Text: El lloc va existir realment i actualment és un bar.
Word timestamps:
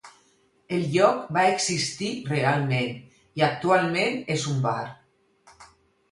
El 0.75 0.85
lloc 0.93 1.17
va 1.35 1.41
existir 1.57 2.07
realment 2.29 2.95
i 3.41 3.43
actualment 3.49 4.17
és 4.37 4.47
un 4.53 4.57
bar. 4.65 4.79